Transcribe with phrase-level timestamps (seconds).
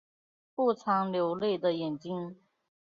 [0.55, 2.35] 不常流泪的眼睛